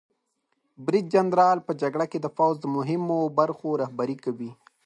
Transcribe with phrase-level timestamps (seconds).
[0.85, 4.51] برید جنرال په جګړه کې د پوځ د مهمو برخو رهبري کوي.